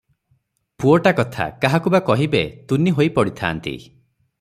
[0.83, 3.81] ପୁଅଟା କଥା କାହାକୁ ବା କହିବେ, ତୁନି ହୋଇ ପଡିଥାନ୍ତି।